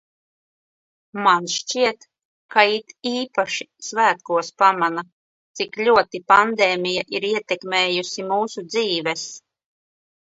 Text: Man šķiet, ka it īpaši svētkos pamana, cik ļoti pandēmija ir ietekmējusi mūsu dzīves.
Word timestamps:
Man 1.25 1.49
šķiet, 1.55 2.07
ka 2.55 2.63
it 2.77 2.95
īpaši 3.09 3.67
svētkos 3.89 4.49
pamana, 4.63 5.03
cik 5.61 5.77
ļoti 5.89 6.23
pandēmija 6.33 7.07
ir 7.19 7.31
ietekmējusi 7.33 8.29
mūsu 8.33 8.69
dzīves. 8.75 9.29